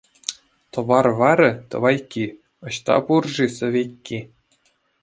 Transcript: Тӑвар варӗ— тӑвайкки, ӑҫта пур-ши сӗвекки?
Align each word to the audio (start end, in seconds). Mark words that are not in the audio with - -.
Тӑвар 0.71 1.07
варӗ— 1.19 1.51
тӑвайкки, 1.75 2.25
ӑҫта 2.71 2.97
пур-ши 3.09 3.45
сӗвекки? 3.59 4.19